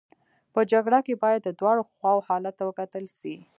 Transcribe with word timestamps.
په 0.53 0.59
جرګه 0.71 0.99
کي 1.05 1.13
باید 1.23 1.41
د 1.43 1.49
دواړو 1.59 1.81
خواو 1.93 2.25
حالت 2.27 2.53
ته 2.59 2.63
وکتل 2.69 3.05
سي. 3.19 3.35